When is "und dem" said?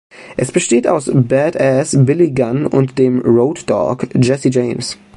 2.65-3.19